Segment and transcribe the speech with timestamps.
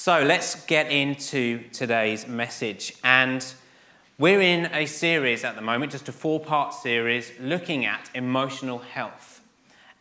[0.00, 2.94] So let's get into today's message.
[3.02, 3.44] And
[4.16, 8.78] we're in a series at the moment, just a four part series, looking at emotional
[8.78, 9.40] health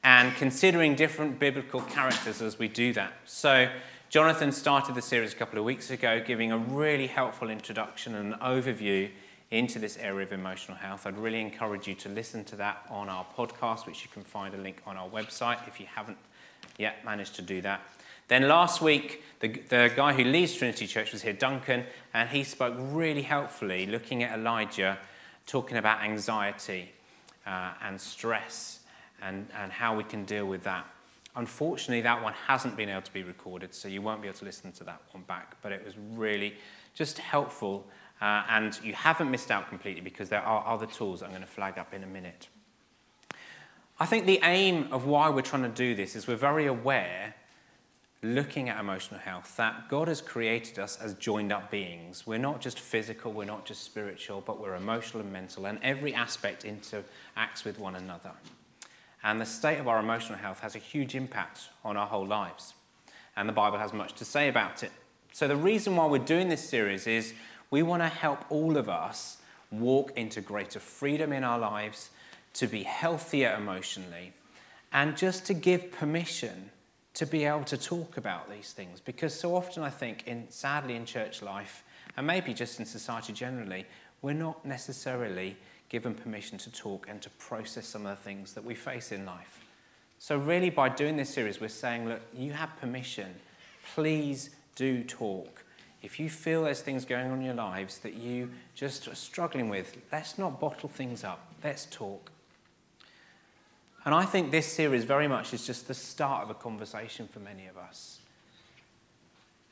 [0.03, 3.13] and considering different biblical characters as we do that.
[3.25, 3.69] So,
[4.09, 8.35] Jonathan started the series a couple of weeks ago, giving a really helpful introduction and
[8.35, 9.09] an overview
[9.49, 11.07] into this area of emotional health.
[11.07, 14.53] I'd really encourage you to listen to that on our podcast, which you can find
[14.53, 16.19] a link on our website if you haven't
[16.77, 17.81] yet managed to do that.
[18.27, 22.43] Then last week, the, the guy who leads Trinity Church was here, Duncan, and he
[22.43, 24.97] spoke really helpfully, looking at Elijah,
[25.45, 26.91] talking about anxiety
[27.45, 28.81] uh, and stress
[29.21, 30.85] and, and how we can deal with that.
[31.35, 34.45] Unfortunately, that one hasn't been able to be recorded, so you won't be able to
[34.45, 35.55] listen to that one back.
[35.61, 36.55] But it was really
[36.95, 37.87] just helpful,
[38.21, 41.47] uh, and you haven't missed out completely because there are other tools I'm going to
[41.47, 42.49] flag up in a minute.
[43.99, 47.35] I think the aim of why we're trying to do this is we're very aware,
[48.27, 52.27] looking at emotional health, that God has created us as joined up beings.
[52.27, 56.13] We're not just physical, we're not just spiritual, but we're emotional and mental, and every
[56.13, 58.31] aspect interacts with one another.
[59.23, 62.73] And the state of our emotional health has a huge impact on our whole lives.
[63.35, 64.91] And the Bible has much to say about it.
[65.31, 67.33] So, the reason why we're doing this series is
[67.69, 69.37] we want to help all of us
[69.71, 72.09] walk into greater freedom in our lives,
[72.53, 74.33] to be healthier emotionally,
[74.91, 76.71] and just to give permission
[77.17, 78.99] to be able to talk about these things.
[78.99, 81.83] Because so often, I think, in, sadly, in church life,
[82.15, 83.87] and maybe just in society generally,
[84.21, 85.57] we're not necessarily
[85.89, 89.25] given permission to talk and to process some of the things that we face in
[89.25, 89.61] life.
[90.19, 93.33] So, really, by doing this series, we're saying, look, you have permission.
[93.95, 95.63] Please do talk.
[96.03, 99.69] If you feel there's things going on in your lives that you just are struggling
[99.69, 101.51] with, let's not bottle things up.
[101.63, 102.31] Let's talk.
[104.07, 107.39] And I think this series very much is just the start of a conversation for
[107.39, 108.19] many of us.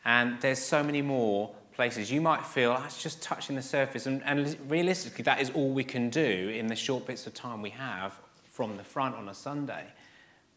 [0.03, 4.07] And there's so many more places, you might feel ah, that's just touching the surface.
[4.07, 7.61] And, and realistically, that is all we can do in the short bits of time
[7.61, 9.85] we have from the front on a Sunday.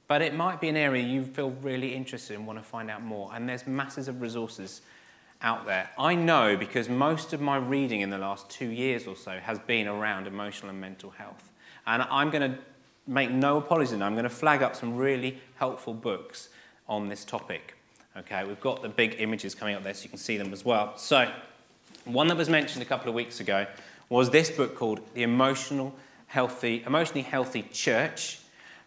[0.08, 3.04] But it might be an area you feel really interested in, want to find out
[3.04, 3.30] more.
[3.32, 4.82] And there's masses of resources
[5.40, 5.88] out there.
[5.96, 9.60] I know because most of my reading in the last two years or so has
[9.60, 11.52] been around emotional and mental health.
[11.86, 12.58] And I'm going to
[13.08, 14.06] make no apologies, now.
[14.06, 16.50] I'm going to flag up some really helpful books
[16.88, 17.74] on this topic.
[18.16, 20.64] Okay, we've got the big images coming up there so you can see them as
[20.64, 20.96] well.
[20.96, 21.30] So,
[22.04, 23.66] one that was mentioned a couple of weeks ago
[24.08, 25.94] was this book called The Emotional
[26.26, 28.40] Healthy, Emotionally Healthy Church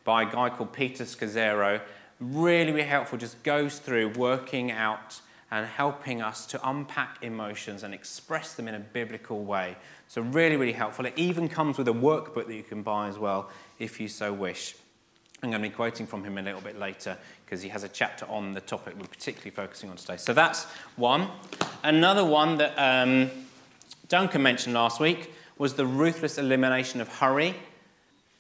[0.04, 1.82] by a guy called Peter Scazzero.
[2.20, 7.94] Really, really helpful, just goes through working out and helping us to unpack emotions and
[7.94, 9.76] express them in a biblical way.
[10.08, 11.06] So, really, really helpful.
[11.06, 13.50] It even comes with a workbook that you can buy as well
[13.82, 14.76] if you so wish.
[15.42, 17.90] I'm going to be quoting from him a little bit later because he has a
[17.90, 20.18] chapter on the topic we're particularly focusing on today.
[20.18, 20.66] So that's
[20.96, 21.28] one.
[21.84, 23.32] Another one that um,
[24.08, 27.56] Duncan mentioned last week was The Ruthless Elimination of Hurry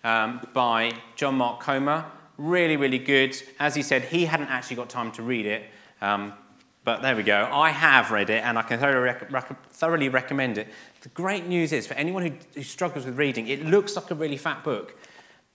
[0.03, 2.05] um, by John Mark Comer.
[2.37, 3.35] Really, really good.
[3.59, 5.63] As he said, he hadn't actually got time to read it,
[6.01, 6.33] um,
[6.83, 7.49] but there we go.
[7.51, 10.67] I have read it and I can thoroughly, rec- thoroughly recommend it.
[11.01, 14.15] The great news is for anyone who, who struggles with reading, it looks like a
[14.15, 14.95] really fat book.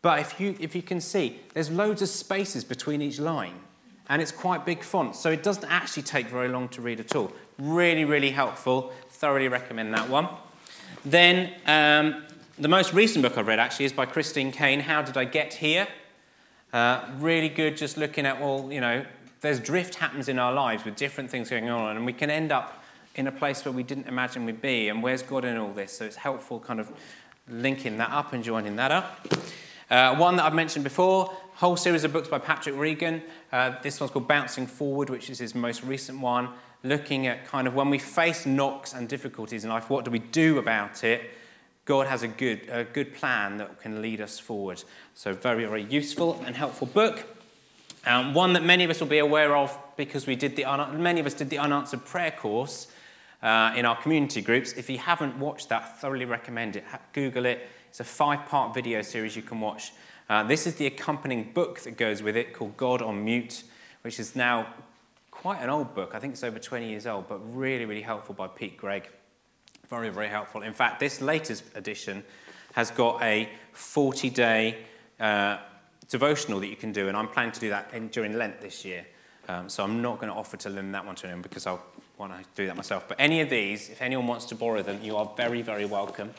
[0.02, 3.54] But if you, if you can see, there's loads of spaces between each line,
[4.08, 7.16] and it's quite big font, so it doesn't actually take very long to read at
[7.16, 7.32] all.
[7.58, 8.92] Really, really helpful.
[9.10, 10.28] Thoroughly recommend that one.
[11.04, 12.22] Then, um,
[12.58, 15.54] the most recent book I've read actually is by Krish Kandiah, How Did I Get
[15.54, 15.88] Here?
[16.72, 19.04] Uh, really good, just looking at, well, you know,
[19.40, 22.52] there's drift happens in our lives with different things going on, and we can end
[22.52, 22.82] up
[23.14, 25.92] in a place where we didn't imagine we'd be, and where's God in all this?
[25.92, 26.90] So it's helpful kind of
[27.48, 29.26] linking that up and joining that up.
[29.88, 33.22] Uh, one that I've mentioned before, whole series of books by Patrick Regan.
[33.52, 36.48] Uh, this one's called Bouncing Forward, which is his most recent one,
[36.82, 40.18] looking at kind of when we face knocks and difficulties in life, what do we
[40.18, 41.30] do about it?
[41.84, 44.82] God has a good, a good plan that can lead us forward.
[45.14, 47.24] So, very, very useful and helpful book.
[48.04, 50.64] Um, one that many of us will be aware of because we did the
[50.94, 52.88] many of us did the unanswered prayer course
[53.40, 54.72] uh, in our community groups.
[54.72, 56.84] If you haven't watched that, thoroughly recommend it.
[57.12, 57.68] Google it.
[57.96, 59.90] It's a five part video series you can watch.
[60.28, 63.62] Uh, this is the accompanying book that goes with it called God on Mute,
[64.02, 64.66] which is now
[65.30, 66.10] quite an old book.
[66.12, 69.08] I think it's over 20 years old, but really, really helpful by Pete Greig.
[69.88, 70.60] Very, very helpful.
[70.60, 72.22] In fact, this latest edition
[72.74, 74.76] has got a 40 day
[75.18, 75.56] uh,
[76.10, 78.84] devotional that you can do, and I'm planning to do that in, during Lent this
[78.84, 79.06] year.
[79.48, 81.82] Um, so I'm not going to offer to lend that one to anyone because I'll
[82.18, 83.08] want to do that myself.
[83.08, 86.34] But any of these, if anyone wants to borrow them, you are very, very welcome.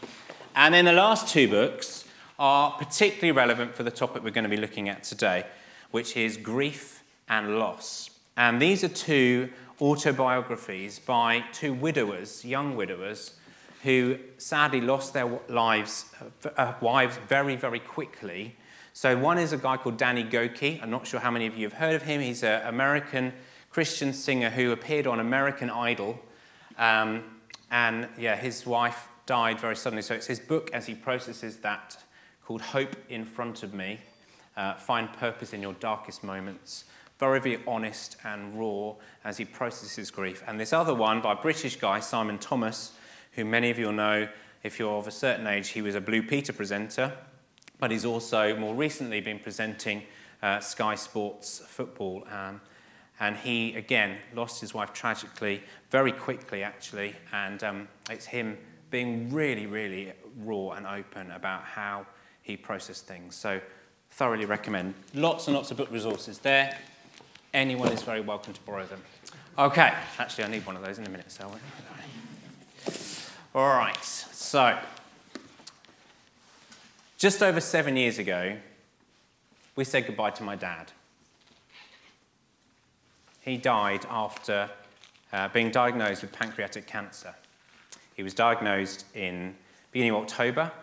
[0.57, 2.03] And then the last two books
[2.39, 5.45] are particularly relevant for the topic we're going to be looking at today,
[5.91, 8.09] which is grief and loss.
[8.35, 9.49] And these are two
[9.79, 13.35] autobiographies by two widowers, young widowers,
[13.83, 16.05] who sadly lost their lives,
[16.57, 18.55] uh, wives very, very quickly.
[18.93, 20.81] So, one is a guy called Danny Gokey.
[20.81, 22.19] I'm not sure how many of you have heard of him.
[22.19, 23.31] He's an American
[23.69, 26.19] Christian singer who appeared on American Idol.
[26.79, 27.25] Um,
[27.69, 30.01] and yeah, his wife died very suddenly.
[30.01, 31.95] So, it's his book as he processes that
[32.43, 33.99] called Hope in Front of Me
[34.55, 36.85] uh, Find Purpose in Your Darkest Moments
[37.19, 38.93] very, very honest and raw
[39.23, 40.43] as he processes grief.
[40.47, 42.93] And this other one by a British guy, Simon Thomas,
[43.33, 44.27] who many of you will know
[44.63, 47.13] if you're of a certain age, he was a Blue Peter presenter,
[47.79, 50.03] but he's also more recently been presenting
[50.41, 52.23] uh, Sky Sports football.
[52.31, 52.61] Um,
[53.19, 57.15] and he, again, lost his wife tragically, very quickly, actually.
[57.33, 58.57] And um, it's him
[58.89, 60.13] being really, really
[60.43, 62.05] raw and open about how
[62.41, 63.35] he processed things.
[63.35, 63.59] So,
[64.11, 64.93] thoroughly recommend.
[65.13, 66.77] Lots and lots of book resources there
[67.53, 69.01] anyone is very welcome to borrow them.
[69.57, 71.51] Okay, actually, I need one of those in a minute, so.
[73.55, 74.77] All right, so
[77.17, 78.57] just over seven years ago,
[79.75, 80.91] we said goodbye to my dad.
[83.41, 84.69] He died after
[85.33, 87.33] uh, being diagnosed with pancreatic cancer.
[88.17, 89.55] He was diagnosed in
[89.93, 90.73] beginning of October,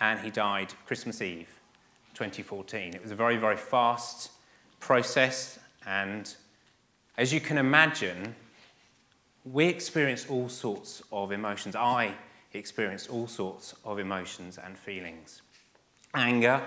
[0.00, 1.60] and he died Christmas Eve,
[2.14, 2.94] 2014.
[2.94, 4.30] It was a very, very fast
[4.80, 6.34] process and
[7.16, 8.34] as you can imagine,
[9.44, 11.76] we experience all sorts of emotions.
[11.76, 12.14] I
[12.52, 15.42] experienced all sorts of emotions and feelings.
[16.12, 16.60] Anger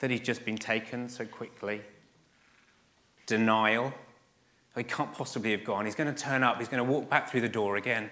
[0.00, 1.80] that he's just been taken so quickly,
[3.26, 3.92] denial.
[4.76, 5.84] He can't possibly have gone.
[5.84, 6.58] He's going to turn up.
[6.58, 8.10] He's going to walk back through the door again.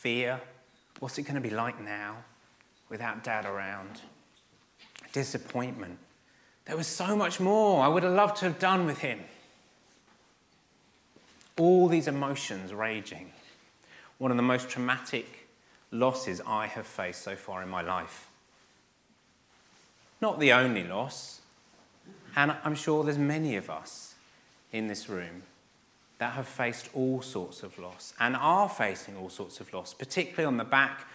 [0.00, 0.40] Fear.
[0.98, 2.16] What's it going to be like now
[2.88, 4.00] without dad around?
[5.12, 5.98] Disappointment.
[6.64, 9.20] There was so much more I would have loved to have done with him.
[11.58, 13.30] All these emotions raging.
[14.16, 15.48] One of the most traumatic
[15.90, 18.30] losses I have faced so far in my life.
[20.22, 21.42] Not the only loss,
[22.36, 24.14] and I'm sure there's many of us
[24.72, 25.42] in this room
[26.20, 30.44] that have faced all sorts of loss and are facing all sorts of loss, particularly
[30.44, 31.06] on the back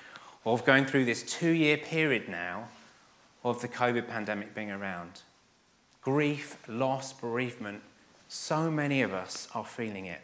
[0.47, 2.67] of going through this two year period now
[3.43, 5.21] of the COVID pandemic being around
[6.01, 7.83] grief, loss, bereavement,
[8.29, 10.21] so many of us are feeling it.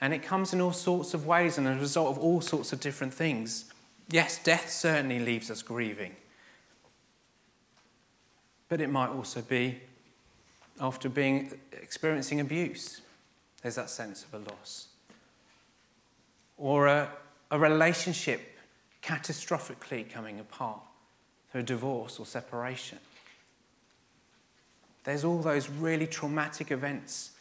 [0.00, 2.72] And it comes in all sorts of ways and as a result of all sorts
[2.72, 3.66] of different things.
[4.08, 6.16] Yes, death certainly leaves us grieving.
[8.70, 9.80] But it might also be
[10.80, 13.02] after being experiencing abuse.
[13.62, 14.88] There's that sense of a loss.
[16.56, 17.10] Or a,
[17.50, 18.58] a relationship
[19.02, 20.80] catastrophically coming apart
[21.50, 22.98] through a divorce or separation.
[25.04, 27.32] There's all those really traumatic events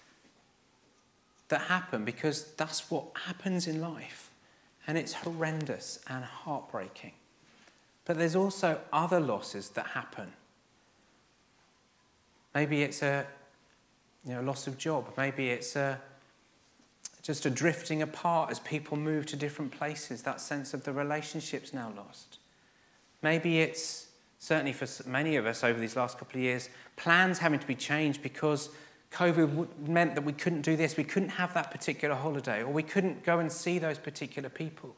[1.49, 4.31] that happen because that's what happens in life.
[4.87, 7.11] And it's horrendous and heartbreaking.
[8.05, 10.33] But there's also other losses that happen.
[12.53, 13.25] Maybe it's a
[14.25, 15.13] you know, loss of job.
[15.17, 15.99] Maybe it's a,
[17.21, 20.23] just a drifting apart as people move to different places.
[20.23, 22.39] That sense of the relationship's now lost.
[23.21, 24.07] Maybe it's
[24.39, 27.75] certainly for many of us over these last couple of years, plans having to be
[27.75, 28.69] changed because
[29.11, 32.83] COVID meant that we couldn't do this, we couldn't have that particular holiday, or we
[32.83, 34.95] couldn't go and see those particular people.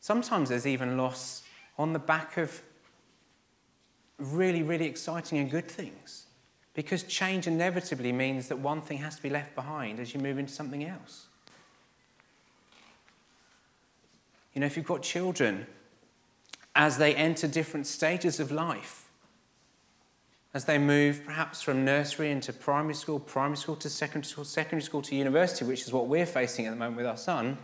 [0.00, 1.42] Sometimes there's even loss
[1.78, 2.62] on the back of
[4.22, 6.26] really, really exciting and good things.
[6.74, 10.38] Because change inevitably means that one thing has to be left behind as you move
[10.38, 11.26] into something else.
[14.54, 15.66] You know, if you've got children
[16.74, 19.08] as they enter different stages of life.
[20.54, 24.82] As they move perhaps from nursery into primary school, primary school to secondary school, secondary
[24.82, 27.58] school to university, which is what we're facing at the moment with our son,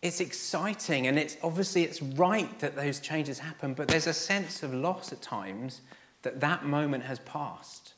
[0.00, 4.62] it's exciting and it's obviously it's right that those changes happen, but there's a sense
[4.62, 5.80] of loss at times
[6.22, 7.94] that that moment has passed.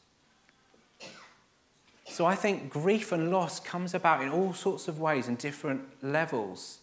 [2.07, 5.83] So I think grief and loss comes about in all sorts of ways and different
[6.03, 6.79] levels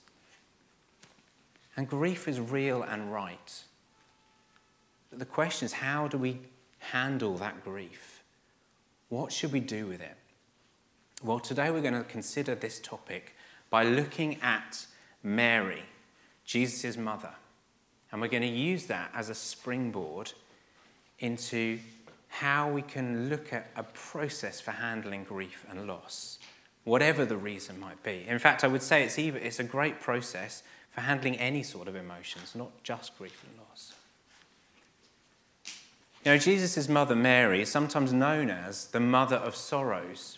[1.77, 3.63] and grief is real and right.
[5.12, 6.39] But the question is how do we
[6.79, 8.24] handle that grief?
[9.09, 10.17] What should we do with it?
[11.24, 13.36] Well, today we're going to consider this topic
[13.69, 14.86] by looking at
[15.24, 15.83] Mary,
[16.45, 17.33] Jesus' mother.
[18.12, 20.31] And we're going to use that as a springboard
[21.19, 21.79] into
[22.27, 26.39] how we can look at a process for handling grief and loss,
[26.83, 28.25] whatever the reason might be.
[28.27, 31.88] In fact, I would say it's, even, it's a great process for handling any sort
[31.88, 33.93] of emotions, not just grief and loss.
[36.24, 40.38] You know, Jesus' mother Mary is sometimes known as the mother of sorrows.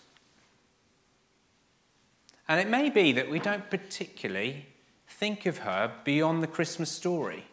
[2.48, 4.68] And it may be that we don't particularly
[5.20, 7.44] think of her beyond the Christmas story.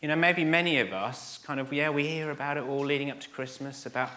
[0.00, 3.08] You know, maybe many of us kind of, yeah, we hear about it all leading
[3.08, 4.10] up to Christmas, about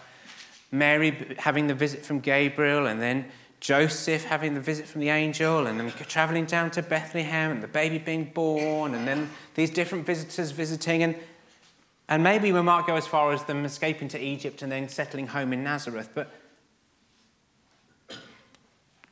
[0.72, 3.26] Mary having the visit from Gabriel, and then
[3.60, 7.68] Joseph having the visit from the angel, and then traveling down to Bethlehem, and the
[7.68, 11.04] baby being born, and then these different visitors visiting.
[11.04, 11.14] And,
[12.08, 15.28] and maybe we might go as far as them escaping to Egypt and then settling
[15.28, 16.10] home in Nazareth.
[16.14, 16.34] But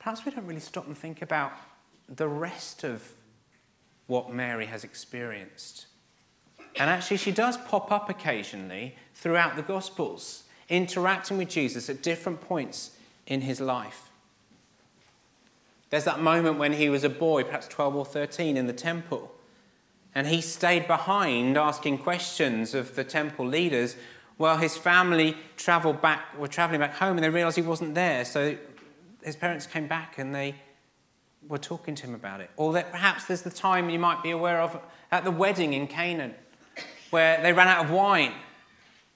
[0.00, 1.52] perhaps we don't really stop and think about
[2.08, 3.12] the rest of
[4.06, 5.86] what Mary has experienced.
[6.76, 12.40] And actually, she does pop up occasionally throughout the Gospels interacting with Jesus at different
[12.40, 12.96] points
[13.26, 14.10] in his life.
[15.90, 19.30] There's that moment when he was a boy, perhaps 12 or 13, in the temple,
[20.14, 23.96] and he stayed behind asking questions of the temple leaders
[24.36, 28.24] while his family traveled back, were traveling back home and they realized he wasn't there.
[28.24, 28.56] So
[29.22, 30.56] his parents came back and they
[31.48, 32.50] were talking to him about it.
[32.56, 34.78] Or that perhaps there's the time you might be aware of
[35.10, 36.34] at the wedding in Canaan
[37.10, 38.32] where they ran out of wine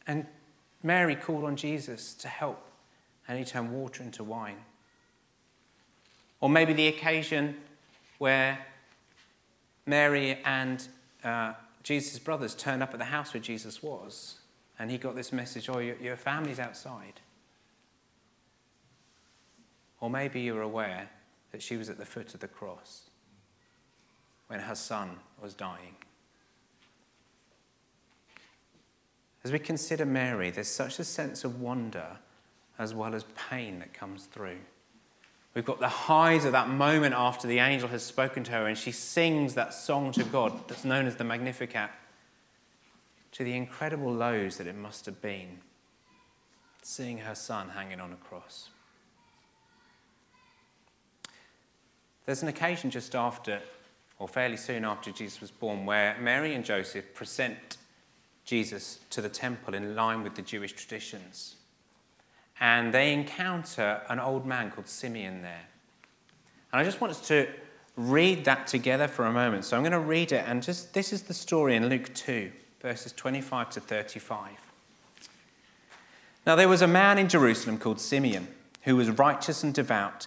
[0.06, 0.26] and
[0.82, 2.64] Mary called on Jesus to help,
[3.26, 4.56] and he turned water into wine.
[6.40, 7.56] Or maybe the occasion
[8.18, 8.58] where
[9.86, 10.86] Mary and
[11.24, 14.36] uh, Jesus' brothers turned up at the house where Jesus was,
[14.78, 17.20] and he got this message oh, your, your family's outside.
[20.00, 21.10] Or maybe you're aware
[21.52, 23.10] that she was at the foot of the cross
[24.48, 25.94] when her son was dying.
[29.44, 32.18] As we consider Mary, there's such a sense of wonder
[32.78, 34.58] as well as pain that comes through.
[35.54, 38.76] We've got the highs of that moment after the angel has spoken to her and
[38.76, 41.90] she sings that song to God that's known as the Magnificat,
[43.32, 45.58] to the incredible lows that it must have been
[46.82, 48.70] seeing her son hanging on a cross.
[52.28, 53.58] There's an occasion just after,
[54.18, 57.78] or fairly soon after Jesus was born, where Mary and Joseph present
[58.44, 61.56] Jesus to the temple in line with the Jewish traditions.
[62.60, 65.68] And they encounter an old man called Simeon there.
[66.70, 67.48] And I just want us to
[67.96, 69.64] read that together for a moment.
[69.64, 72.52] So I'm going to read it, and just this is the story in Luke 2,
[72.82, 74.50] verses 25 to 35.
[76.46, 78.48] Now there was a man in Jerusalem called Simeon,
[78.82, 80.26] who was righteous and devout.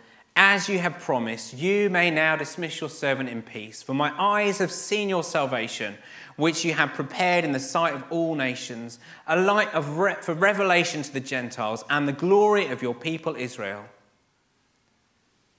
[0.35, 4.59] as you have promised, you may now dismiss your servant in peace, for my eyes
[4.59, 5.97] have seen your salvation
[6.37, 10.33] which you have prepared in the sight of all nations, a light of re- for
[10.33, 13.85] revelation to the Gentiles and the glory of your people Israel.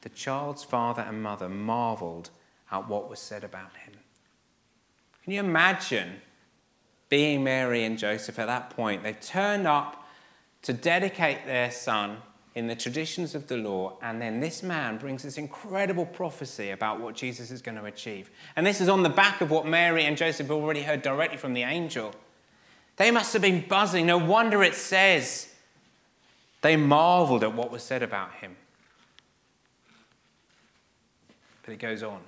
[0.00, 2.30] The child's father and mother marveled
[2.70, 3.94] at what was said about him.
[5.22, 6.20] Can you imagine
[7.08, 9.02] being Mary and Joseph at that point?
[9.02, 10.08] They've turned up
[10.62, 12.18] to dedicate their son
[12.54, 17.00] in the traditions of the law, and then this man brings this incredible prophecy about
[17.00, 18.30] what Jesus is going to achieve.
[18.56, 21.54] And this is on the back of what Mary and Joseph already heard directly from
[21.54, 22.14] the angel.
[22.96, 24.04] They must have been buzzing.
[24.04, 25.52] No wonder it says
[26.60, 28.56] they marveled at what was said about him.
[31.64, 32.20] But it goes on.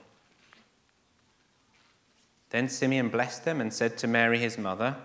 [2.48, 4.96] Then Simeon blessed them and said to Mary, his mother,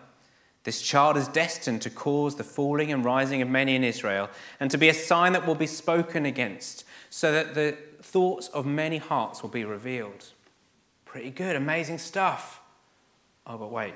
[0.63, 4.69] this child is destined to cause the falling and rising of many in Israel, and
[4.71, 8.97] to be a sign that will be spoken against, so that the thoughts of many
[8.97, 10.27] hearts will be revealed.
[11.05, 12.61] Pretty good, amazing stuff.
[13.47, 13.95] Oh, but wait.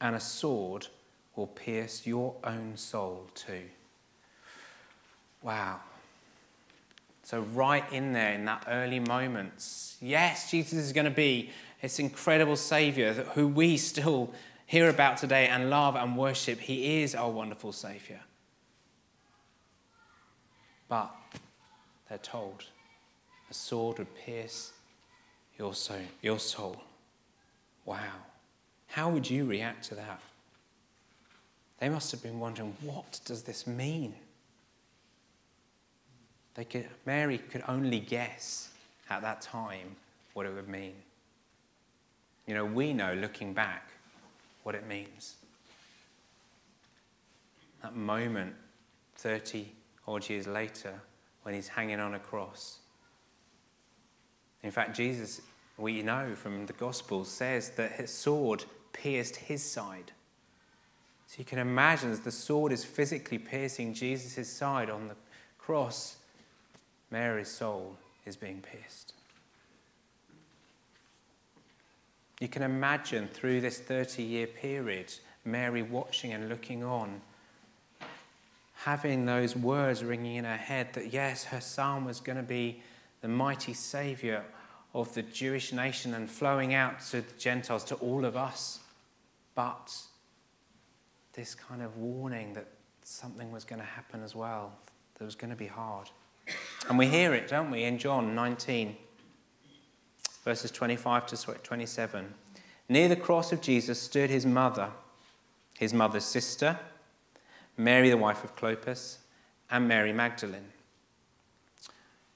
[0.00, 0.88] And a sword
[1.36, 3.62] will pierce your own soul too.
[5.42, 5.80] Wow.
[7.22, 11.50] So, right in there, in that early moments, yes, Jesus is going to be
[11.82, 14.32] this incredible Savior who we still
[14.66, 16.60] hear about today and love and worship.
[16.60, 18.20] He is our wonderful Saviour.
[20.88, 21.14] But
[22.08, 22.64] they're told
[23.50, 24.72] a sword would pierce
[25.58, 26.82] your soul, your soul.
[27.84, 27.98] Wow.
[28.88, 30.20] How would you react to that?
[31.78, 34.14] They must have been wondering, what does this mean?
[36.54, 38.70] They could, Mary could only guess
[39.10, 39.96] at that time
[40.32, 40.94] what it would mean.
[42.46, 43.90] You know, we know looking back
[44.66, 45.36] what it means.
[47.82, 48.52] That moment
[49.14, 49.68] 30
[50.08, 50.92] odd years later
[51.44, 52.80] when he's hanging on a cross.
[54.64, 55.40] In fact, Jesus,
[55.78, 60.10] we know from the Gospels, says that his sword pierced his side.
[61.28, 65.14] So you can imagine as the sword is physically piercing Jesus' side on the
[65.58, 66.16] cross,
[67.12, 69.12] Mary's soul is being pierced.
[72.40, 75.12] You can imagine through this 30 year period,
[75.44, 77.20] Mary watching and looking on,
[78.74, 82.82] having those words ringing in her head that yes, her son was going to be
[83.22, 84.44] the mighty Saviour
[84.94, 88.80] of the Jewish nation and flowing out to the Gentiles, to all of us.
[89.54, 89.94] But
[91.32, 92.66] this kind of warning that
[93.02, 94.72] something was going to happen as well,
[95.18, 96.10] that was going to be hard.
[96.88, 98.96] And we hear it, don't we, in John 19,
[100.46, 102.32] verses 25 to 27.
[102.88, 104.90] Near the cross of Jesus stood his mother,
[105.76, 106.78] his mother's sister,
[107.76, 109.16] Mary, the wife of Clopas,
[109.68, 110.68] and Mary Magdalene.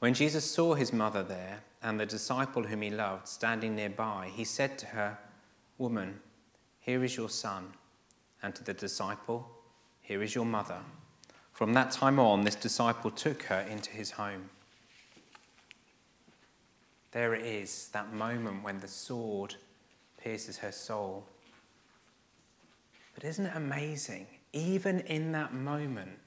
[0.00, 4.42] When Jesus saw his mother there and the disciple whom he loved standing nearby, he
[4.42, 5.18] said to her,
[5.78, 6.18] Woman,
[6.80, 7.74] here is your son
[8.42, 9.48] and to the disciple,
[10.00, 10.80] Here is your mother.
[11.52, 14.50] From that time on, this disciple took her into his home.
[17.12, 19.56] There it is, that moment when the sword
[20.22, 21.24] pierces her soul.
[23.14, 24.26] But isn't it amazing?
[24.52, 26.18] Even in that moment,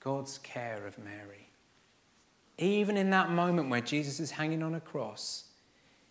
[0.00, 1.48] God's care of Mary.
[2.56, 5.44] Even in that moment where Jesus is hanging on a cross,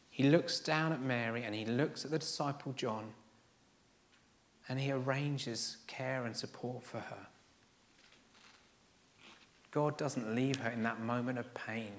[0.10, 3.14] he looks down at Mary and he looks at the disciple John
[4.70, 7.28] and He arranges care and support for her.
[9.72, 11.92] God doesn't leave her in that moment of pain,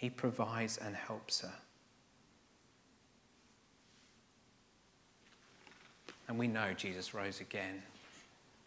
[0.00, 1.52] He provides and helps her.
[6.26, 7.82] And we know Jesus rose again.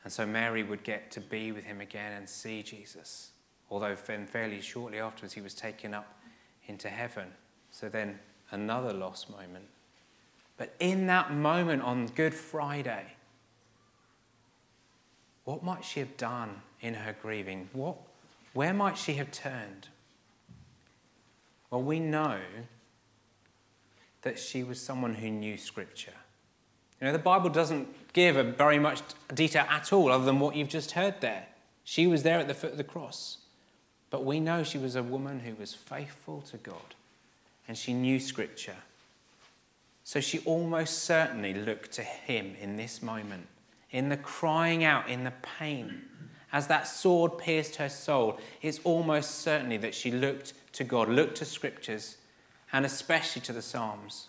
[0.04, 3.32] And so Mary would get to be with him again and see Jesus.
[3.72, 6.20] Although then fairly shortly afterwards he was taken up
[6.68, 7.30] into heaven.
[7.72, 8.20] So then
[8.52, 9.66] another lost moment.
[10.56, 13.08] But in that moment on Good Friday,
[15.46, 17.70] what might she have done in her grieving?
[17.74, 17.98] What,
[18.54, 19.88] where might she have turned?
[21.74, 22.38] Well, we know
[24.22, 26.14] that she was someone who knew Scripture.
[27.02, 29.02] You know, the Bible doesn't give a very much
[29.34, 31.48] detail at all, other than what you've just heard there.
[31.84, 33.40] She was there at the foot of the cross.
[34.12, 36.94] But we know she was a woman who was faithful to God
[37.68, 38.78] and she knew Scripture.
[40.04, 43.48] So she almost certainly looked to him in this moment,
[43.90, 46.04] in the crying out, in the pain.
[46.54, 51.38] As that sword pierced her soul, it's almost certainly that she looked to God, looked
[51.38, 52.18] to Scriptures,
[52.72, 54.28] and especially to the Psalms.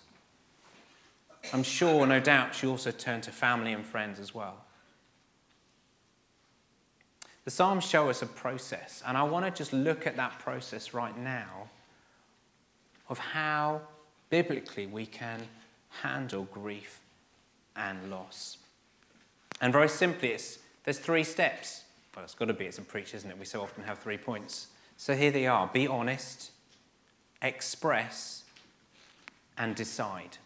[1.52, 4.64] I'm sure, no doubt, she also turned to family and friends as well.
[7.44, 10.94] The Psalms show us a process, and I want to just look at that process
[10.94, 11.68] right now
[13.10, 13.82] of how
[14.30, 15.42] biblically we can
[16.02, 17.00] handle grief
[17.76, 18.56] and loss.
[19.60, 20.38] And very simply,
[20.84, 21.84] there's three steps.
[22.14, 23.38] Well, it's got to be, it's a preach, isn't it?
[23.38, 24.68] We so often have three points.
[24.96, 26.52] So here they are be honest,
[27.42, 28.44] express,
[29.58, 30.38] and decide.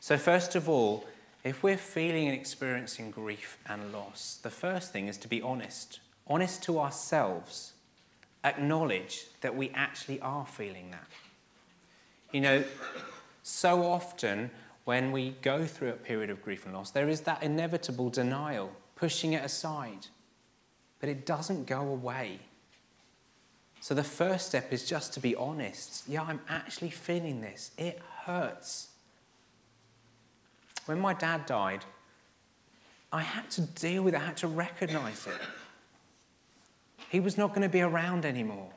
[0.00, 1.06] So, first of all,
[1.44, 6.00] if we're feeling and experiencing grief and loss, the first thing is to be honest.
[6.26, 7.72] Honest to ourselves.
[8.44, 11.06] Acknowledge that we actually are feeling that.
[12.32, 12.64] You know,
[13.42, 14.50] so often
[14.84, 18.72] when we go through a period of grief and loss, there is that inevitable denial,
[18.96, 20.06] pushing it aside.
[21.00, 22.40] But it doesn't go away.
[23.80, 26.04] So the first step is just to be honest.
[26.08, 27.70] Yeah, I'm actually feeling this.
[27.78, 28.88] It hurts.
[30.86, 31.84] When my dad died,
[33.12, 35.40] I had to deal with it, I had to recognize it.
[37.10, 38.70] He was not going to be around anymore.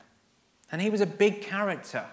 [0.72, 2.06] And he was a big character.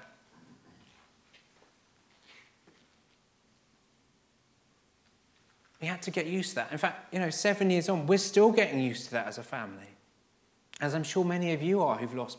[5.81, 6.73] We had to get used to that.
[6.73, 9.45] In fact, you know, seven years on, we're still getting used to that as a
[9.45, 9.87] family,
[10.81, 12.39] as I'm sure many of you are who've lost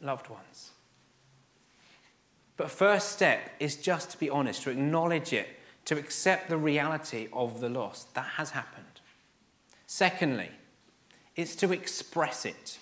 [0.00, 0.70] loved ones.
[2.56, 5.48] But first step is just to be honest, to acknowledge it,
[5.86, 8.84] to accept the reality of the loss that has happened.
[9.86, 10.50] Secondly,
[11.36, 12.78] it's to express it.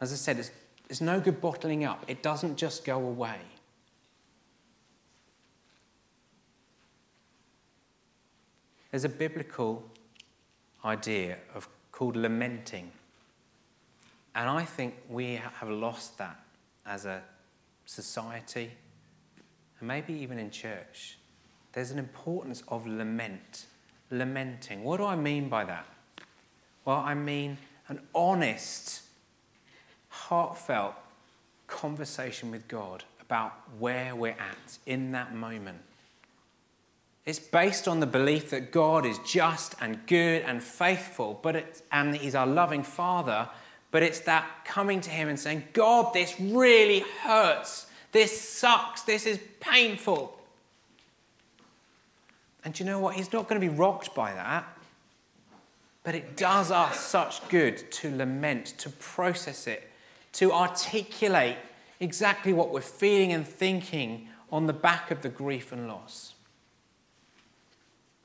[0.00, 0.50] As I said, it's,
[0.88, 3.38] it's no good bottling up, it doesn't just go away.
[8.90, 9.84] There's a biblical
[10.84, 12.92] idea of called lamenting.
[14.34, 16.38] And I think we have lost that
[16.86, 17.22] as a
[17.86, 18.70] society
[19.80, 21.18] and maybe even in church.
[21.72, 23.66] There's an importance of lament,
[24.10, 24.84] lamenting.
[24.84, 25.86] What do I mean by that?
[26.84, 29.02] Well, I mean an honest,
[30.08, 30.94] heartfelt
[31.66, 35.78] conversation with God about where we're at in that moment.
[37.28, 41.82] It's based on the belief that God is just and good and faithful, but it's,
[41.92, 43.50] and He's our loving Father.
[43.90, 47.86] But it's that coming to Him and saying, God, this really hurts.
[48.12, 49.02] This sucks.
[49.02, 50.40] This is painful.
[52.64, 53.14] And you know what?
[53.14, 54.64] He's not going to be rocked by that.
[56.04, 59.90] But it does us such good to lament, to process it,
[60.32, 61.58] to articulate
[62.00, 66.32] exactly what we're feeling and thinking on the back of the grief and loss.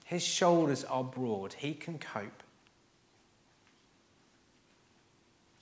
[0.04, 2.44] His shoulders are broad, he can cope.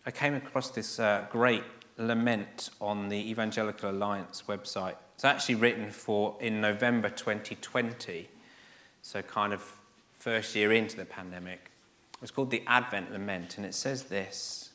[0.06, 1.64] I came across this uh, great
[1.98, 4.96] lament on the Evangelical Alliance website.
[5.14, 8.28] It's actually written for in November 2020,
[9.04, 9.76] so kind of
[10.18, 11.70] first year into the pandemic.
[12.22, 14.72] It's called the Advent Lament, and it says this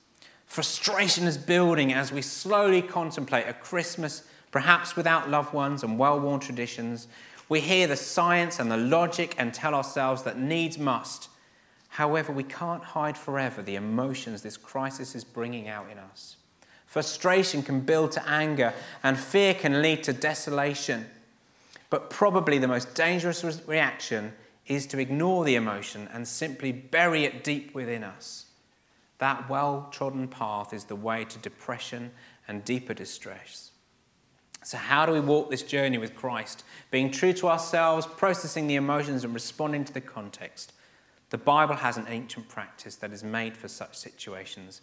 [0.46, 6.20] Frustration is building as we slowly contemplate a Christmas, perhaps without loved ones and well
[6.20, 7.09] worn traditions,
[7.48, 11.28] we hear the science and the logic and tell ourselves that needs must.
[11.88, 16.37] However, we can't hide forever the emotions this crisis is bringing out in us.
[16.87, 21.06] Frustration can build to anger, and fear can lead to desolation.
[21.90, 24.32] But probably the most dangerous reaction
[24.66, 28.46] is to ignore the emotion and simply bury it deep within us.
[29.18, 32.11] That well trodden path is the way to depression
[32.48, 33.65] and deeper distress.
[34.66, 36.64] So, how do we walk this journey with Christ?
[36.90, 40.72] Being true to ourselves, processing the emotions, and responding to the context.
[41.31, 44.81] The Bible has an ancient practice that is made for such situations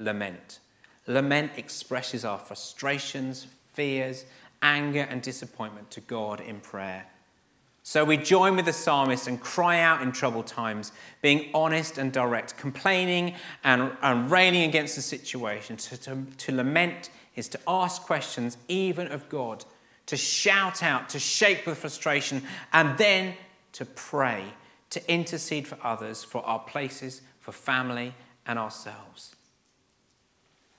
[0.00, 0.58] lament.
[1.06, 4.24] Lament expresses our frustrations, fears,
[4.62, 7.06] anger, and disappointment to God in prayer.
[7.84, 10.90] So we join with the psalmist and cry out in troubled times,
[11.22, 15.76] being honest and direct, complaining and, and railing against the situation.
[15.76, 19.64] To, to, to lament is to ask questions, even of God,
[20.06, 23.34] to shout out, to shake with frustration, and then
[23.72, 24.44] to pray,
[24.90, 28.14] to intercede for others, for our places, for family,
[28.46, 29.36] and ourselves.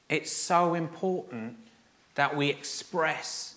[0.09, 1.57] It's so important
[2.15, 3.55] that we express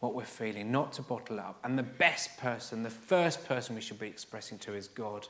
[0.00, 1.58] what we're feeling, not to bottle up.
[1.64, 5.26] And the best person, the first person we should be expressing to is God.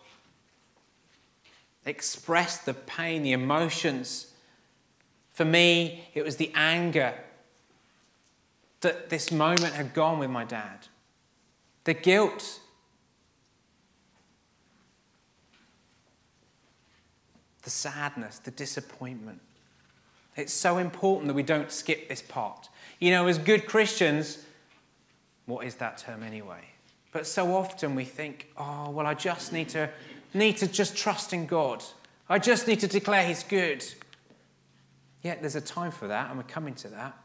[1.87, 4.35] Express the pain, the emotions,
[5.39, 7.15] for me, it was the anger
[8.81, 10.89] that this moment had gone with my dad,
[11.85, 12.59] the guilt,
[17.63, 19.41] the sadness, the disappointment.
[20.35, 22.69] It's so important that we don't skip this part.
[22.99, 24.45] You know, as good Christians,
[25.47, 26.65] what is that term anyway?
[27.13, 29.89] But so often we think, oh, well, I just need to,
[30.35, 31.85] need to just trust in God.
[32.29, 33.85] I just need to declare He's good.
[35.23, 37.17] Yet there's a time for that, and we're coming to that.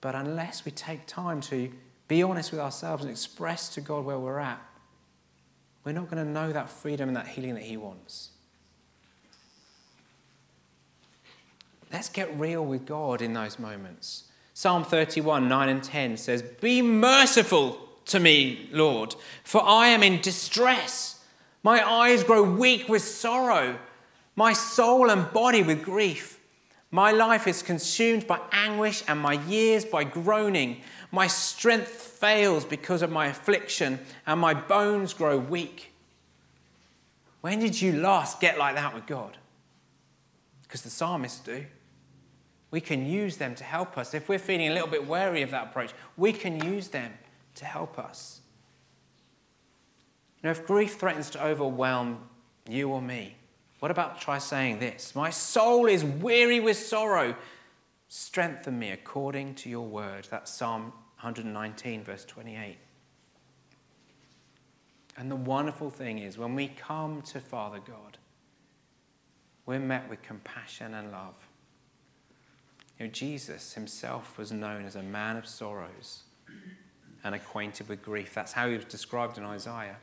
[0.00, 1.72] But unless we take time to
[2.08, 4.60] be honest with ourselves and express to God where we're at,
[5.84, 8.30] we're not going to know that freedom and that healing that He wants.
[11.92, 14.24] Let's get real with God in those moments.
[14.52, 20.20] Psalm 31, 9 and 10 says, Be merciful to me, Lord, for I am in
[20.20, 21.24] distress.
[21.62, 23.78] My eyes grow weak with sorrow,
[24.36, 26.40] my soul and body with grief.
[26.94, 30.80] My life is consumed by anguish and my years by groaning.
[31.10, 35.92] My strength fails because of my affliction and my bones grow weak.
[37.40, 39.36] When did you last get like that with God?
[40.62, 41.66] Because the psalmists do.
[42.70, 44.14] We can use them to help us.
[44.14, 47.12] If we're feeling a little bit wary of that approach, we can use them
[47.56, 48.40] to help us.
[50.36, 52.28] You know, if grief threatens to overwhelm
[52.68, 53.34] you or me,
[53.84, 55.14] what about try saying this?
[55.14, 57.36] My soul is weary with sorrow.
[58.08, 60.26] Strengthen me according to your word.
[60.30, 60.84] That's Psalm
[61.20, 62.78] 119, verse 28.
[65.18, 68.16] And the wonderful thing is, when we come to Father God,
[69.66, 71.46] we're met with compassion and love.
[72.98, 76.22] You know, Jesus himself was known as a man of sorrows
[77.22, 78.32] and acquainted with grief.
[78.32, 79.98] That's how he was described in Isaiah.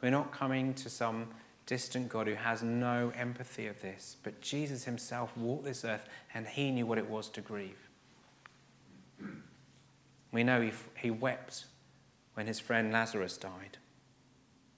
[0.00, 1.26] We're not coming to some
[1.66, 4.16] distant God who has no empathy of this.
[4.22, 7.88] But Jesus himself walked this earth and he knew what it was to grieve.
[10.32, 11.64] We know he, he wept
[12.34, 13.78] when his friend Lazarus died.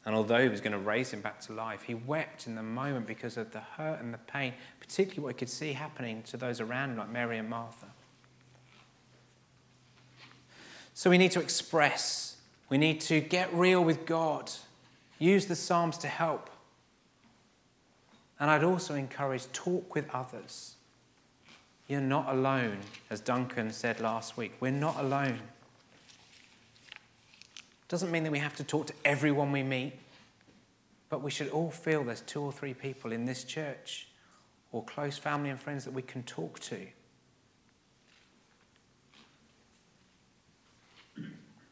[0.04, 2.62] And although he was going to raise him back to life, he wept in the
[2.62, 6.36] moment because of the hurt and the pain, particularly what he could see happening to
[6.36, 7.86] those around like Mary and Martha.
[10.94, 12.36] So we need to express,
[12.68, 14.50] we need to get real with God,
[15.18, 16.50] use the Psalms to help.
[18.38, 20.74] And I'd also encourage talk with others.
[21.88, 22.78] You're not alone,
[23.10, 24.54] as Duncan said last week.
[24.60, 25.40] We're not alone.
[27.88, 29.92] Doesn't mean that we have to talk to everyone we meet,
[31.08, 34.08] but we should all feel there's two or three people in this church
[34.72, 36.86] or close family and friends that we can talk to.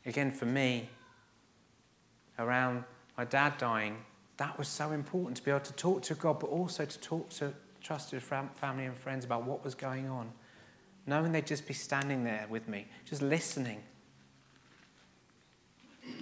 [0.06, 0.88] Again, for me,
[2.38, 2.84] around
[3.16, 3.96] my dad dying,
[4.36, 7.30] that was so important to be able to talk to God, but also to talk
[7.30, 10.32] to trusted family and friends about what was going on.
[11.06, 13.82] Knowing they'd just be standing there with me, just listening.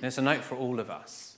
[0.01, 1.37] There's a note for all of us.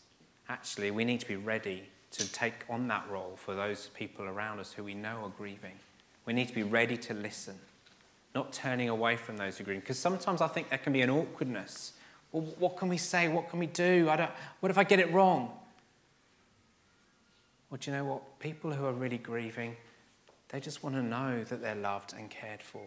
[0.48, 4.60] Actually, we need to be ready to take on that role for those people around
[4.60, 5.74] us who we know are grieving.
[6.26, 7.56] We need to be ready to listen,
[8.34, 9.64] not turning away from those who.
[9.64, 11.92] Because sometimes I think there can be an awkwardness.
[12.32, 13.28] Well, what can we say?
[13.28, 14.08] What can we do?
[14.08, 15.50] I don't, what if I get it wrong?
[17.74, 18.38] Well, do you know what?
[18.38, 19.76] People who are really grieving,
[20.50, 22.87] they just want to know that they're loved and cared for.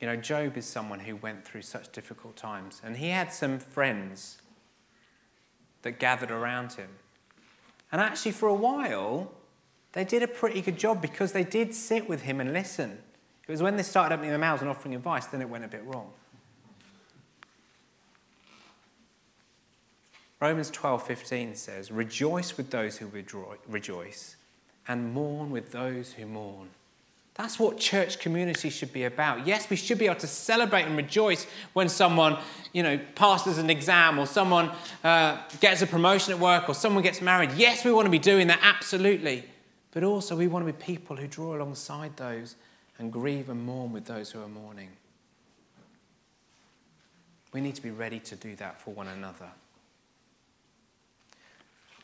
[0.00, 3.60] You know, Job is someone who went through such difficult times, and he had some
[3.60, 4.38] friends
[5.82, 6.88] that gathered around him.
[7.92, 9.30] And actually, for a while,
[9.92, 12.98] they did a pretty good job because they did sit with him and listen.
[13.46, 15.68] It was when they started opening their mouths and offering advice, then it went a
[15.68, 16.10] bit wrong.
[20.40, 23.06] Romans 12:15 says, "Rejoice with those who
[23.66, 24.36] rejoice
[24.86, 26.70] and mourn with those who mourn."
[27.38, 29.46] That's what church community should be about.
[29.46, 32.36] Yes, we should be able to celebrate and rejoice when someone,
[32.72, 34.72] you know, passes an exam or someone
[35.04, 37.52] uh, gets a promotion at work or someone gets married.
[37.52, 39.44] Yes, we want to be doing that, absolutely.
[39.92, 42.56] But also, we want to be people who draw alongside those
[42.98, 44.88] and grieve and mourn with those who are mourning.
[47.52, 49.50] We need to be ready to do that for one another.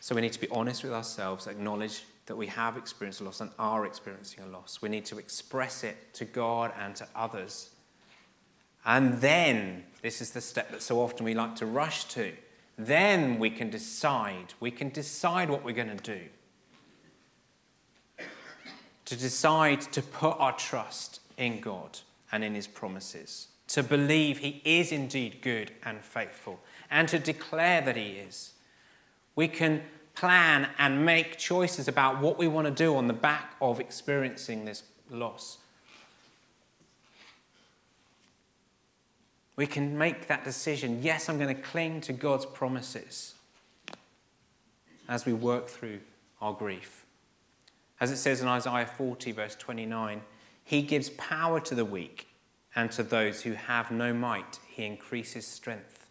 [0.05, 3.41] So we need to be honest with ourselves, acknowledge that we have experienced a loss
[3.41, 4.83] and are experiencing a loss.
[4.83, 7.71] We need to express it to God and to others.
[8.85, 12.35] And then, this is the step that so often we like to rush to,
[12.77, 14.53] then we can decide.
[14.61, 16.19] We can decide what we're going to
[18.19, 18.27] do.
[19.07, 23.49] To decide to put our trust in God and in His promises.
[23.69, 26.61] To believe He is indeed good and faithful.
[26.91, 28.54] And to declare that He is.
[29.37, 29.83] We can
[30.15, 34.65] plan and make choices about what we want to do on the back of experiencing
[34.65, 35.59] this loss.
[39.57, 41.01] We can make that decision.
[41.03, 43.35] Yes, I'm going to cling to God's promises
[45.09, 46.01] as we work through
[46.41, 47.05] our grief.
[48.01, 50.23] As it says in Isaiah 40, verse 29,
[50.65, 52.29] He gives power to the weak,
[52.75, 56.04] and to those who have no might, He increases strength.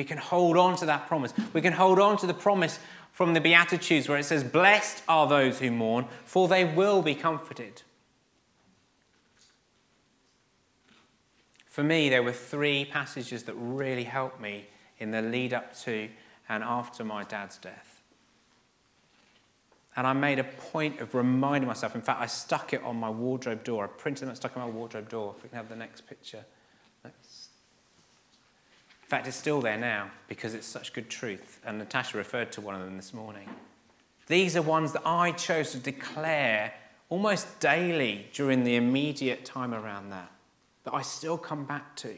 [0.00, 1.34] We can hold on to that promise.
[1.52, 2.78] We can hold on to the promise
[3.12, 7.14] from the Beatitudes where it says, Blessed are those who mourn, for they will be
[7.14, 7.82] comforted.
[11.66, 16.08] For me, there were three passages that really helped me in the lead up to
[16.48, 18.00] and after my dad's death.
[19.96, 21.94] And I made a point of reminding myself.
[21.94, 23.84] In fact, I stuck it on my wardrobe door.
[23.84, 25.34] I printed them and stuck it on my wardrobe door.
[25.36, 26.46] If we can have the next picture.
[29.10, 31.58] Fact, it's still there now because it's such good truth.
[31.66, 33.48] And Natasha referred to one of them this morning.
[34.28, 36.72] These are ones that I chose to declare
[37.08, 40.30] almost daily during the immediate time around that,
[40.84, 42.14] that I still come back to.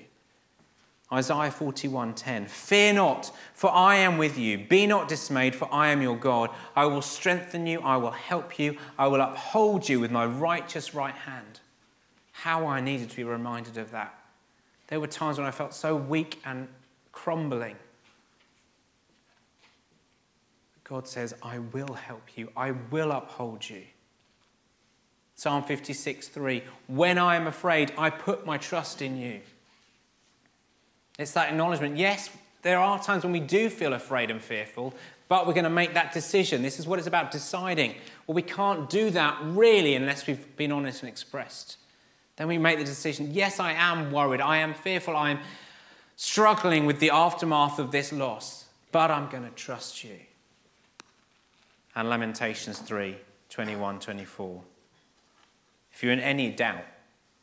[1.10, 6.02] Isaiah 41:10 Fear not for I am with you be not dismayed for I am
[6.02, 10.10] your God I will strengthen you I will help you I will uphold you with
[10.10, 11.60] my righteous right hand
[12.32, 14.14] How I needed to be reminded of that
[14.88, 16.68] There were times when I felt so weak and
[17.12, 17.76] crumbling.
[20.84, 23.84] God says, I will help you, I will uphold you.
[25.34, 29.40] Psalm 56 3 When I am afraid, I put my trust in you.
[31.18, 31.96] It's that acknowledgement.
[31.96, 32.30] Yes,
[32.62, 34.94] there are times when we do feel afraid and fearful,
[35.28, 36.62] but we're going to make that decision.
[36.62, 37.94] This is what it's about deciding.
[38.26, 41.76] Well, we can't do that really unless we've been honest and expressed.
[42.36, 45.40] Then we make the decision yes, I am worried, I am fearful, I am
[46.16, 50.18] struggling with the aftermath of this loss, but I'm going to trust you.
[51.94, 53.16] And Lamentations 3
[53.50, 54.62] 21 24.
[55.92, 56.84] If you're in any doubt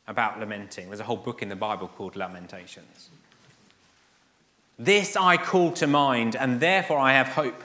[0.08, 3.10] about lamenting, there's a whole book in the Bible called Lamentations.
[4.78, 7.62] This I call to mind, and therefore I have hope.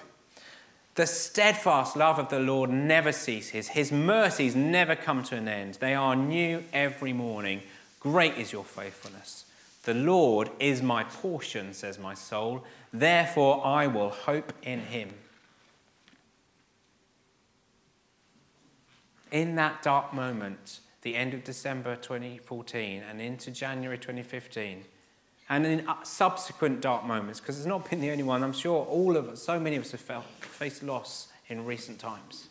[0.95, 5.75] The steadfast love of the Lord never ceases, his mercies never come to an end.
[5.75, 7.61] They are new every morning.
[7.99, 9.44] Great is your faithfulness.
[9.85, 12.63] The Lord is my portion, says my soul.
[12.91, 15.13] Therefore, I will hope in him.
[19.35, 24.85] in that dark moment, the end of December 2014 and into January 2015,
[25.49, 28.85] and in uh, subsequent dark moments, because it's not been the only one, I'm sure
[28.85, 32.47] all of us, so many of us have felt, faced loss in recent times.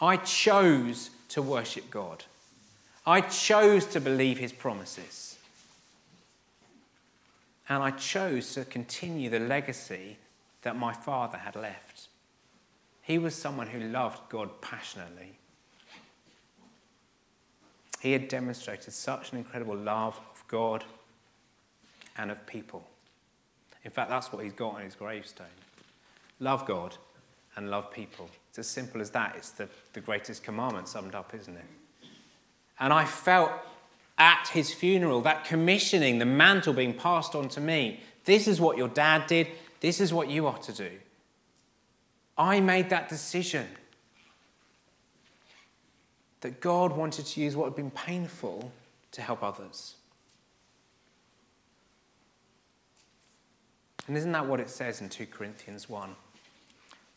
[0.00, 2.24] I chose to worship God.
[3.06, 5.35] I chose to believe his promises.
[7.68, 10.18] And I chose to continue the legacy
[10.62, 12.08] that my father had left.
[13.02, 15.38] He was someone who loved God passionately.
[18.00, 20.84] He had demonstrated such an incredible love of God
[22.16, 22.84] and of people.
[23.84, 25.46] In fact, that's what he's got on his gravestone
[26.40, 26.96] love God
[27.56, 28.28] and love people.
[28.50, 29.34] It's as simple as that.
[29.36, 31.64] It's the, the greatest commandment summed up, isn't it?
[32.78, 33.50] And I felt
[34.18, 38.00] at his funeral that commissioning, the mantle being passed on to me.
[38.24, 39.48] This is what your dad did,
[39.80, 40.90] this is what you are to do.
[42.38, 43.66] I made that decision
[46.40, 48.72] that God wanted to use what had been painful
[49.12, 49.96] to help others.
[54.06, 56.14] And isn't that what it says in 2 Corinthians 1?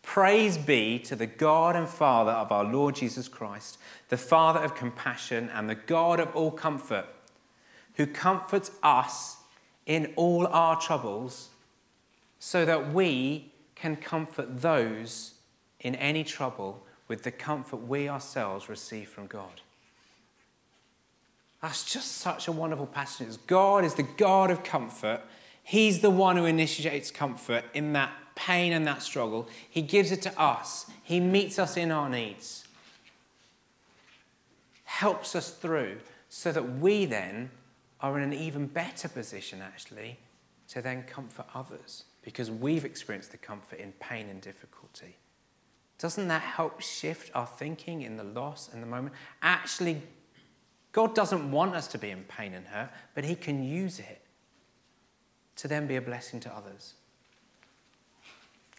[0.01, 3.77] Praise be to the God and Father of our Lord Jesus Christ,
[4.09, 7.05] the Father of compassion and the God of all comfort,
[7.95, 9.38] who comforts us
[9.85, 11.49] in all our troubles,
[12.39, 15.33] so that we can comfort those
[15.79, 19.62] in any trouble with the comfort we ourselves receive from God.
[21.62, 23.38] That's just such a wonderful passage.
[23.47, 25.21] God is the God of comfort.
[25.62, 29.47] He's the one who initiates comfort in that pain and that struggle.
[29.69, 32.65] He gives it to us, He meets us in our needs,
[34.86, 35.97] helps us through
[36.30, 37.49] so that we then
[37.99, 40.17] are in an even better position, actually,
[40.69, 45.17] to then comfort others because we've experienced the comfort in pain and difficulty.
[45.97, 49.15] Doesn't that help shift our thinking in the loss and the moment?
[49.41, 50.02] Actually,
[50.93, 54.21] God doesn't want us to be in pain and hurt, but He can use it
[55.58, 56.93] to then be a blessing to others.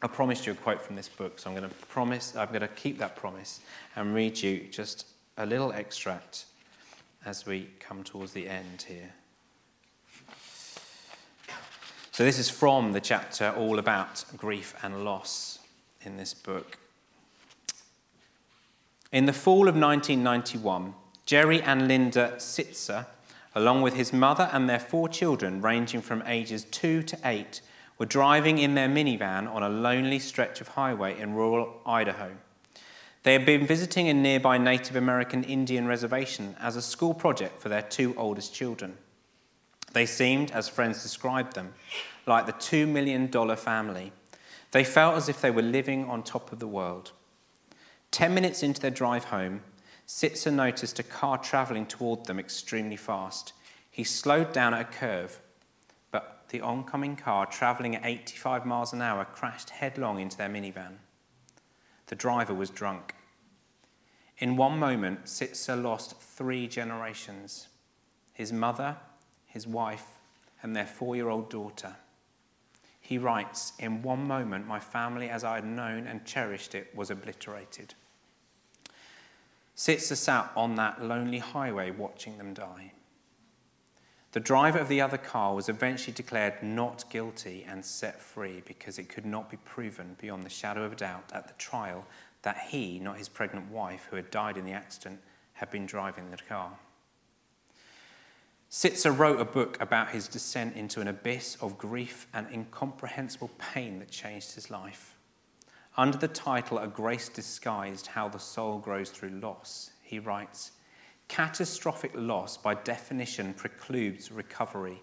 [0.02, 2.60] I promised you a quote from this book, so I'm going to promise, I'm going
[2.60, 3.60] to keep that promise
[3.96, 6.46] and read you just a little extract
[7.26, 9.12] as we come towards the end here.
[12.12, 15.58] So, this is from the chapter all about grief and loss
[16.02, 16.78] in this book.
[19.12, 20.94] In the fall of 1991,
[21.26, 23.06] Jerry and Linda Sittser,
[23.54, 27.60] along with his mother and their four children, ranging from ages two to eight,
[28.00, 32.32] were driving in their minivan on a lonely stretch of highway in rural Idaho.
[33.24, 37.68] They had been visiting a nearby Native American Indian reservation as a school project for
[37.68, 38.96] their two oldest children.
[39.92, 41.74] They seemed, as friends described them,
[42.26, 44.12] like the $2 million family.
[44.70, 47.12] They felt as if they were living on top of the world.
[48.10, 49.60] Ten minutes into their drive home,
[50.06, 53.52] Sittser noticed a car travelling toward them extremely fast.
[53.90, 55.38] He slowed down at a curve
[56.50, 60.98] the oncoming car, travelling at 85 miles an hour, crashed headlong into their minivan.
[62.06, 63.14] The driver was drunk.
[64.38, 67.68] In one moment, Sittser lost three generations
[68.32, 68.96] his mother,
[69.46, 70.18] his wife,
[70.62, 71.96] and their four year old daughter.
[73.00, 77.10] He writes In one moment, my family as I had known and cherished it was
[77.10, 77.94] obliterated.
[79.76, 82.92] Sittser sat on that lonely highway watching them die.
[84.32, 88.98] The driver of the other car was eventually declared not guilty and set free because
[88.98, 92.04] it could not be proven beyond the shadow of a doubt at the trial
[92.42, 95.20] that he, not his pregnant wife who had died in the accident,
[95.54, 96.78] had been driving the car.
[98.70, 103.98] Sittser wrote a book about his descent into an abyss of grief and incomprehensible pain
[103.98, 105.18] that changed his life.
[105.96, 110.70] Under the title A Grace Disguised How the Soul Grows Through Loss, he writes,
[111.30, 115.00] Catastrophic loss, by definition, precludes recovery.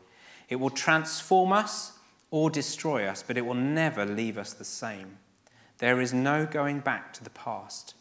[0.49, 1.93] It will transform us
[2.31, 5.19] or destroy us, but it will never leave us the same.
[5.77, 7.93] There is no going back to the past.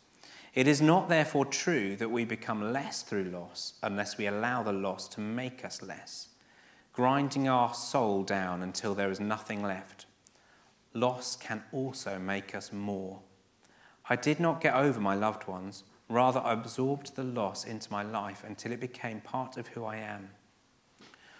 [0.55, 4.73] It is not therefore true that we become less through loss unless we allow the
[4.73, 6.27] loss to make us less,
[6.93, 10.07] grinding our soul down until there is nothing left.
[10.95, 13.21] Loss can also make us more.
[14.11, 18.03] I did not get over my loved ones Rather, I absorbed the loss into my
[18.03, 20.31] life until it became part of who I am.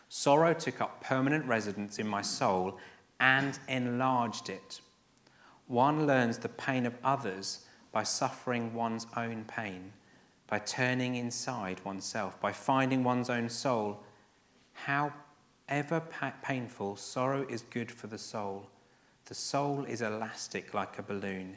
[0.09, 2.79] Sorrow took up permanent residence in my soul
[3.21, 4.81] and enlarged it.
[5.67, 9.93] One learns the pain of others by suffering one's own pain,
[10.47, 14.03] by turning inside oneself, by finding one's own soul.
[14.73, 16.03] However
[16.43, 18.69] painful, sorrow is good for the soul.
[19.25, 21.57] The soul is elastic like a balloon,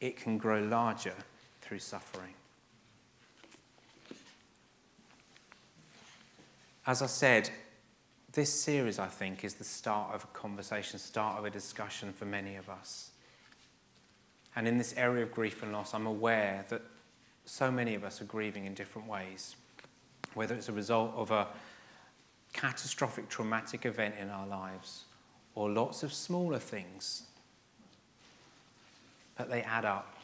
[0.00, 1.14] it can grow larger
[1.60, 2.34] through suffering.
[6.86, 7.50] As I said,
[8.32, 12.24] this series, I think, is the start of a conversation, start of a discussion for
[12.24, 13.10] many of us.
[14.56, 16.82] And in this area of grief and loss, I'm aware that
[17.44, 19.56] so many of us are grieving in different ways,
[20.34, 21.48] whether it's a result of a
[22.52, 25.04] catastrophic traumatic event in our lives
[25.54, 27.24] or lots of smaller things,
[29.36, 30.16] but they add up.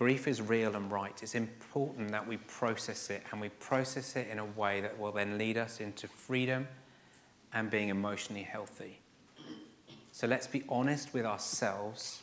[0.00, 1.22] Grief is real and right.
[1.22, 5.12] It's important that we process it and we process it in a way that will
[5.12, 6.66] then lead us into freedom
[7.52, 8.98] and being emotionally healthy.
[10.10, 12.22] So let's be honest with ourselves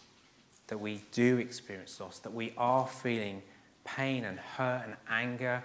[0.65, 3.43] that we do experience loss, that we are feeling
[3.85, 5.63] pain and hurt and anger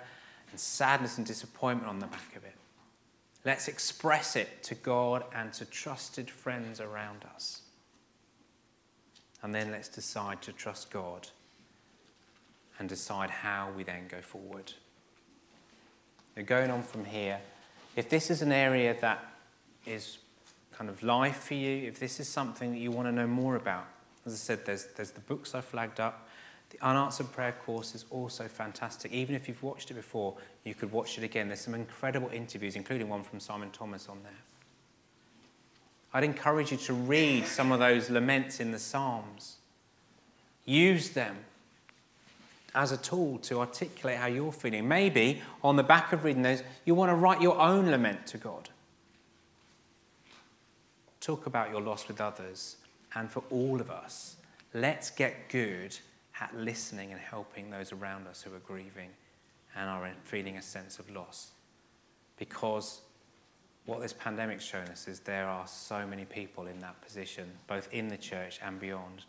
[0.51, 2.57] and sadness and disappointment on the back of it.
[3.43, 7.63] Let's express it to God and to trusted friends around us.
[9.43, 11.29] And then let's decide to trust God
[12.83, 14.73] and decide how we then go forward.
[16.47, 17.39] Going on from here,
[17.95, 19.25] if this is an area that
[19.87, 20.19] is
[20.73, 23.55] kind of life for you, if this is something that you want to know more
[23.55, 23.87] about,
[24.27, 26.27] as I said, there's, there's the books I flagged up.
[26.71, 29.13] The unanswered prayer course is also fantastic.
[29.13, 31.47] Even if you've watched it before, you could watch it again.
[31.47, 34.33] There's some incredible interviews, including one from Simon Thomas on there.
[36.13, 39.59] I'd encourage you to read some of those laments in the Psalms.
[40.65, 41.37] Use them
[42.75, 44.89] as a tool to articulate how you're feeling.
[44.89, 48.39] Maybe on the back of reading those, you want to write your own lament to
[48.39, 48.71] God.
[51.21, 52.77] Talk about your loss with others.
[53.15, 54.37] And for all of us,
[54.73, 55.97] let's get good
[56.41, 59.11] at listening and helping those around us who are grieving
[59.77, 61.51] and are feeling a sense of loss.
[62.39, 63.03] Because
[63.85, 67.93] what this pandemic's shown us is there are so many people in that position, both
[67.93, 69.25] in the church and beyond.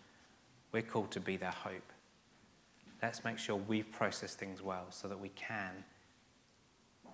[0.71, 1.92] We're called to be their hope
[3.03, 5.83] let's make sure we've processed things well so that we can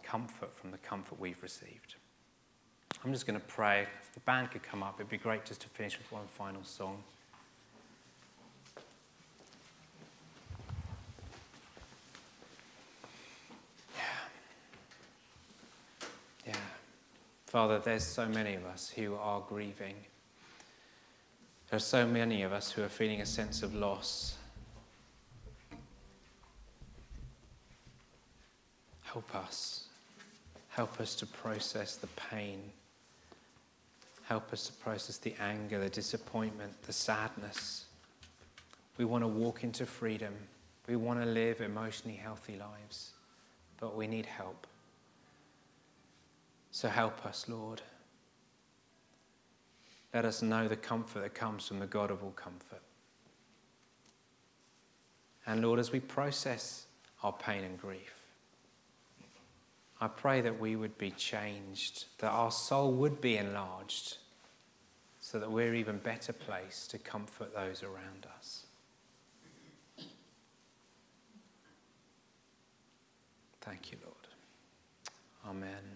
[0.04, 1.96] comfort from the comfort we've received.
[3.04, 3.88] I'm just going to pray.
[4.02, 6.64] If the band could come up, it'd be great just to finish with one final
[6.64, 7.02] song.
[13.96, 14.04] Yeah.
[16.48, 16.56] Yeah.
[17.48, 19.96] Father, there's so many of us who are grieving.
[21.70, 24.36] There are so many of us who are feeling a sense of loss
[29.12, 29.86] Help us.
[30.70, 32.62] Help us to process the pain.
[34.24, 37.86] Help us to process the anger, the disappointment, the sadness.
[38.98, 40.36] We want to walk into freedom.
[40.88, 43.14] We want to live emotionally healthy lives,
[43.80, 44.68] but we need help.
[46.70, 47.82] So help us, Lord.
[50.14, 52.84] Let us know the comfort that comes from the God of all comfort.
[55.48, 56.86] And Lord, as we process
[57.24, 58.19] our pain and grief,
[60.02, 64.18] I pray that we would be changed, that our soul would be enlarged,
[65.20, 68.66] so that we're even better placed to comfort those around us.
[73.62, 74.16] Thank you, Lord.
[75.48, 75.89] Amen.